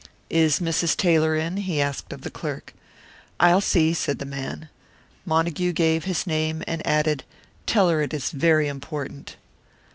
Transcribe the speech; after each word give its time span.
"Is 0.31 0.59
Mrs. 0.59 0.97
Taylor 0.97 1.35
in?" 1.35 1.57
he 1.57 1.79
asked 1.79 2.11
of 2.11 2.21
the 2.21 2.31
clerk. 2.31 2.73
"I'll 3.39 3.61
see," 3.61 3.93
said 3.93 4.17
the 4.17 4.25
man. 4.25 4.67
Montague 5.27 5.73
gave 5.73 6.05
his 6.05 6.25
name 6.25 6.63
and 6.65 6.81
added, 6.87 7.23
"Tell 7.67 7.87
her 7.87 8.01
it 8.01 8.11
is 8.11 8.31
very 8.31 8.67
important." 8.67 9.35